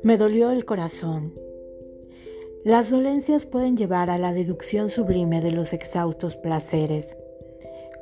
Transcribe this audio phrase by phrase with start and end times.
[0.00, 1.34] Me dolió el corazón.
[2.64, 7.16] Las dolencias pueden llevar a la deducción sublime de los exhaustos placeres.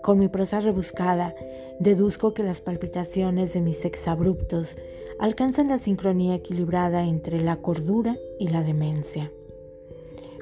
[0.02, 1.34] Con mi prosa rebuscada,
[1.80, 4.76] deduzco que las palpitaciones de mis exabruptos
[5.18, 9.32] alcanzan la sincronía equilibrada entre la cordura y la demencia.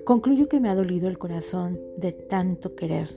[0.04, 3.16] Concluyo que me ha dolido el corazón de tanto querer.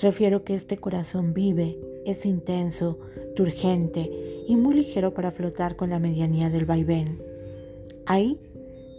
[0.00, 2.98] Refiero que este corazón vive, es intenso,
[3.34, 7.27] turgente y muy ligero para flotar con la medianía del vaivén.
[8.10, 8.40] Ahí,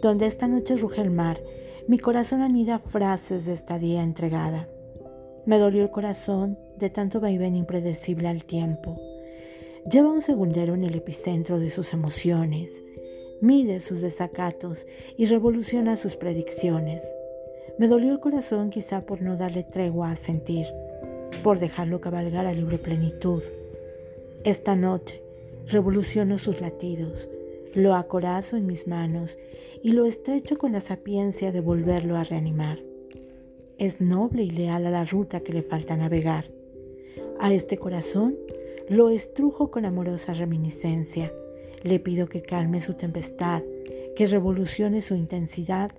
[0.02, 1.42] donde esta noche ruge el mar,
[1.88, 4.68] mi corazón anida frases de esta día entregada.
[5.46, 9.00] Me dolió el corazón de tanto vaivén impredecible al tiempo.
[9.90, 12.84] Lleva un segundero en el epicentro de sus emociones,
[13.40, 14.86] mide sus desacatos
[15.16, 17.02] y revoluciona sus predicciones.
[17.78, 20.66] Me dolió el corazón quizá por no darle tregua a sentir,
[21.42, 23.42] por dejarlo cabalgar a libre plenitud.
[24.44, 25.20] Esta noche
[25.66, 27.28] revoluciono sus latidos,
[27.74, 29.38] lo acorazo en mis manos
[29.82, 32.78] y lo estrecho con la sapiencia de volverlo a reanimar.
[33.78, 36.50] Es noble y leal a la ruta que le falta navegar.
[37.38, 38.36] A este corazón
[38.88, 41.32] lo estrujo con amorosa reminiscencia.
[41.82, 43.62] Le pido que calme su tempestad,
[44.14, 45.92] que revolucione su intensidad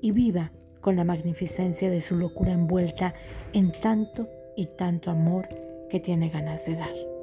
[0.00, 3.14] y viva con la magnificencia de su locura envuelta
[3.52, 5.48] en tanto y tanto amor
[5.90, 7.16] que tiene ganas de dar.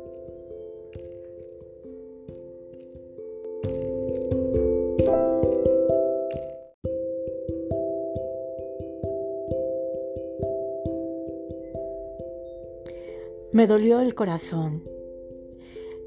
[13.54, 14.84] Me dolió el corazón.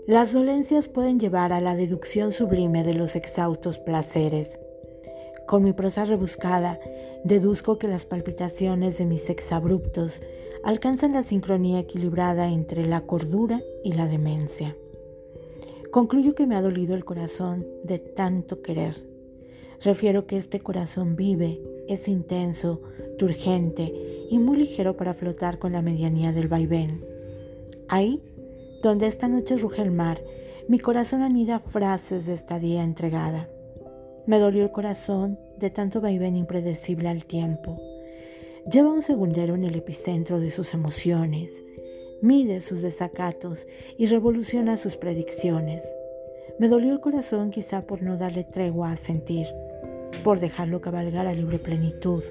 [0.05, 4.58] Las dolencias pueden llevar a la deducción sublime de los exhaustos placeres.
[5.47, 6.80] Con mi prosa rebuscada,
[7.22, 10.22] deduzco que las palpitaciones de mis exabruptos
[10.64, 14.77] alcanzan la sincronía equilibrada entre la cordura y la demencia.
[15.92, 18.94] Concluyo que me ha dolido el corazón de tanto querer.
[19.84, 22.81] Refiero que este corazón vive, es intenso,
[23.19, 27.16] turgente y muy ligero para flotar con la medianía del vaivén.
[27.88, 28.22] Ahí,
[28.82, 30.22] donde esta noche ruge el mar,
[30.69, 33.48] mi corazón anida frases de esta día entregada.
[34.26, 37.80] Me dolió el corazón de tanto vaivén impredecible al tiempo.
[38.70, 41.64] Lleva un segundero en el epicentro de sus emociones,
[42.20, 45.84] mide sus desacatos y revoluciona sus predicciones.
[46.58, 49.47] Me dolió el corazón quizá por no darle tregua a sentir,
[50.24, 52.24] por dejarlo cabalgar a libre plenitud.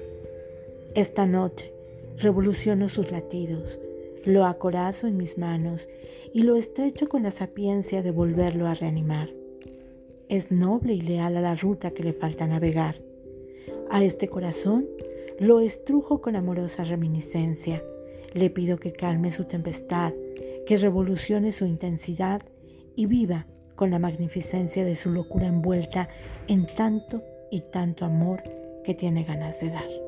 [0.94, 1.72] Esta noche
[2.18, 3.80] revoluciono sus latidos,
[4.26, 5.88] lo acorazo en mis manos
[6.32, 9.30] y lo estrecho con la sapiencia de volverlo a reanimar.
[10.28, 13.00] Es noble y leal a la ruta que le falta navegar.
[13.90, 14.86] A este corazón
[15.38, 17.82] lo estrujo con amorosa reminiscencia.
[18.34, 20.12] Le pido que calme su tempestad,
[20.66, 22.42] que revolucione su intensidad
[22.96, 26.08] y viva con la magnificencia de su locura envuelta
[26.48, 28.42] en tanto y tanto amor
[28.82, 30.05] que tiene ganas de dar.